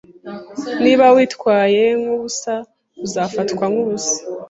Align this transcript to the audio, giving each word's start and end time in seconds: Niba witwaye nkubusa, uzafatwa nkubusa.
Niba 0.83 1.05
witwaye 1.15 1.83
nkubusa, 2.01 2.53
uzafatwa 3.05 3.63
nkubusa. 3.71 4.17